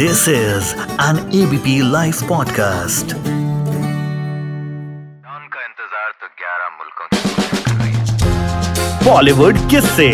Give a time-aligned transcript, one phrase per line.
[0.00, 0.68] This is
[1.04, 3.10] an ABP Life podcast.
[5.38, 7.08] उनका इंतज़ार तो 11 मुल्कों
[9.06, 10.06] बॉलीवुड किससे।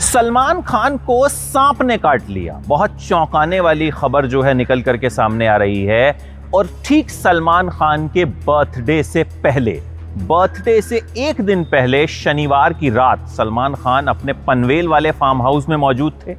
[0.00, 5.10] सलमान खान को सांप ने काट लिया। बहुत चौंकाने वाली खबर जो है निकल करके
[5.10, 6.06] सामने आ रही है।
[6.54, 9.74] और ठीक सलमान खान के बर्थडे से पहले
[10.16, 15.68] बर्थडे से एक दिन पहले शनिवार की रात सलमान खान अपने पनवेल वाले फार्म हाउस
[15.68, 16.32] में मौजूद थे।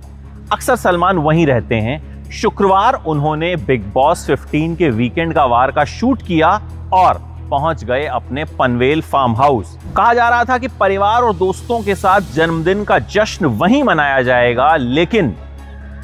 [0.52, 5.86] अक्सर सलमान वहीं रहते हैं। शुक्रवार उन्होंने बिग बॉस 15 के वीकेंड का वार का
[5.86, 6.50] शूट किया
[6.94, 7.18] और
[7.52, 11.96] पहुँच गए अपने पनवेल फार्म हाउस। कहा जा रहा था कि परिवार और दोस्तों के
[11.96, 15.36] साथ जन्मदिन का जश्न वहीं मनाया जाएगा, लेकिन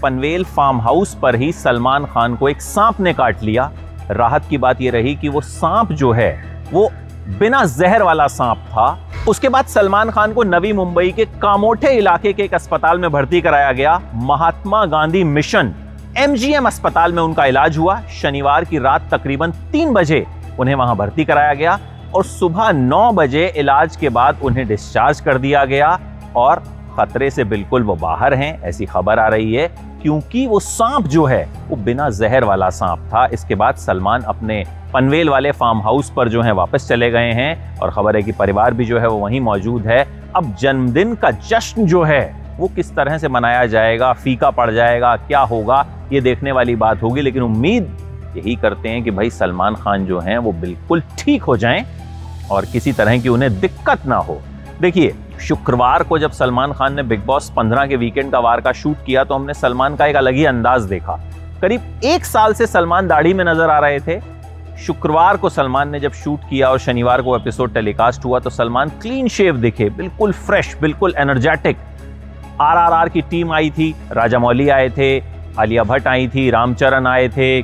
[0.04, 3.72] पनवेल फार्म हाउस पर ही सलमान खान को एक सांप ने काट लिया।
[4.12, 6.32] राहत की बात यह रही कि वो सांप जो है,
[6.74, 6.92] वो
[7.40, 12.34] बिना जहर वाला सांप था। उसके बाद सलमान खान को नवी मुंबई के कामोठे इलाके
[12.34, 15.74] के एक अस्पताल में भर्ती कराया गया। महात्मा गांधी मिशन
[16.18, 20.26] एमजीएम अस्पताल में उनका इलाज हुआ। शनिवार की रात तकरीबन तीन बजे
[20.60, 21.80] उन्हें वहाँ भर्ती कराया गया
[22.16, 25.98] और सुबह नौ बजे इलाज के बाद उन्हें डिस्चार्ज कर दिया गया
[26.36, 26.64] और
[26.98, 29.68] खतरे से बिल्कुल वो बाहर हैं, ऐसी खबर आ रही है,
[30.02, 34.66] क्योंकि वो सांप जो है, वो बिना जहर वाला सांप था। इसके बाद सलमान अपने
[34.94, 38.32] पनवेल वाले फार्म हाउस पर जो है, वापस चले गए हैं और खबर है कि
[38.32, 42.68] परिवार भी जो है, वो वहीं मौजूद है। अब जन्मदिन का जश्न जो है, वो
[42.68, 44.14] किस तरह से मनाया जाएगा?
[44.14, 45.86] फीका पड़ जाएगा, क्या होगा?
[46.12, 47.98] ये देखने वाली बात होगी, लेकिन उम्मीद
[48.38, 51.86] यही करते हैं कि भाई सलमान खान जो हैं, वो बिल्कुल ठीक हो जाएँ
[52.52, 54.42] और किसी तरह की उन्हें दिक्कत ना हो।
[54.82, 58.72] देखिए शुक्रवार को जब सलमान खान ने बिग बॉस 15 के वीकेंड का वार का
[58.72, 61.16] शूट किया तो हमने सलमान का एक अलग ही अंदाज देखा।
[61.62, 64.20] करीब एक साल से सलमान दाढ़ी में नज़र आ रहे थे।
[64.78, 68.90] शुक्रवार को सलमान ने जब शूट किया और शनिवार को एपिसोड टेलीकास्ट हुआ तो सलमान
[69.02, 71.78] क्लीन शेव दिखे, बिल्कुल फ्रेश बिल्कुल एनर्जेटिक
[72.62, 75.18] आरआरआर की टीम आई थी, राजा मौली आए थे,
[75.60, 77.62] आलिया भट्ट आई थी, रामचरण आए थे।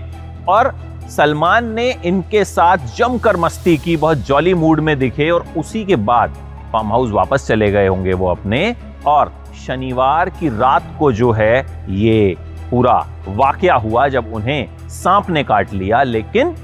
[0.47, 0.73] और
[1.09, 5.95] सलमान ने इनके साथ जमकर मस्ती की, बहुत जॉली मूड में दिखे और उसी के
[5.95, 6.35] बाद
[6.71, 8.75] फार्म हाउस वापस चले गए होंगे वो अपने,
[9.07, 12.35] और शनिवार की रात को जो है ये
[12.71, 12.95] पूरा
[13.27, 16.55] वाकया हुआ जब उन्हें सांप ने काट लिया, लेकिन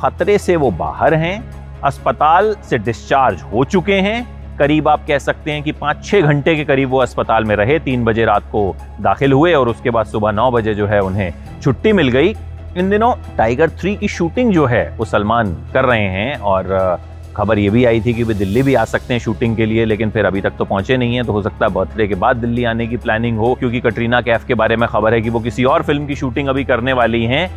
[0.00, 5.52] खतरे से वो बाहर हैं, अस्पताल से डिस्चार्ज हो चुके हैं। करीब आप कह सकते
[5.52, 8.74] हैं कि पाँच छः घंटे के करीब वो अस्पताल में रहे, तीन बजे रात को
[9.00, 12.34] दाखिल हुए, और उसके बाद सुबह नौ बजे जो है उन्हें छुट्टी मिल गई।
[12.76, 16.98] इन दिनों टाइगर थ्री की शूटिंग जो है वो सलमान कर रहे हैं, और
[17.36, 19.84] खबर ये भी आई थी कि वे दिल्ली भी आ सकते हैं शूटिंग के लिए,
[19.84, 22.36] लेकिन फिर अभी तक तो पहुँचे नहीं है तो हो सकता है बर्थडे के बाद
[22.36, 25.40] दिल्ली आने की प्लानिंग हो, क्योंकि कटरीना कैफ के बारे में खबर है कि वो
[25.40, 27.48] किसी और फ़िल्म की शूटिंग अभी करने वाली हैं।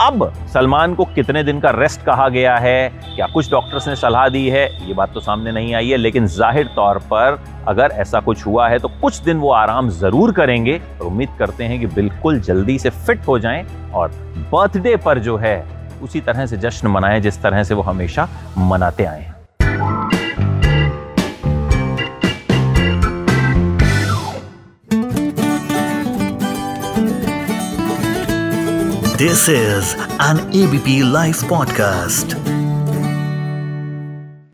[0.00, 2.88] अब सलमान को कितने दिन का रेस्ट कहा गया है?
[3.06, 4.64] क्या कुछ डॉक्टर्स ने सलाह दी है?
[4.88, 8.68] ये बात तो सामने नहीं आई है, लेकिन ज़ाहिर तौर पर अगर ऐसा कुछ हुआ
[8.68, 12.78] है तो कुछ दिन वो आराम ज़रूर करेंगे, और उम्मीद करते हैं कि बिल्कुल जल्दी
[12.78, 13.64] से फिट हो जाएँ,
[13.94, 14.08] और
[14.52, 15.58] बर्थडे पर जो है
[16.02, 18.28] उसी तरह से जश्न मनाएँ, जिस तरह से वो हमेशा
[18.58, 19.34] मनाते आए हैं
[29.18, 32.59] this is an ABP live podcast.